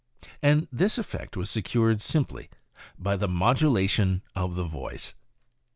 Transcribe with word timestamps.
And 0.41 0.67
this 0.71 0.97
effect 0.97 1.37
was 1.37 1.47
secured 1.51 2.01
simply 2.01 2.49
by 2.97 3.15
the 3.15 3.27
modulation 3.27 4.23
of 4.35 4.55
the 4.55 4.63
voice." 4.65 5.13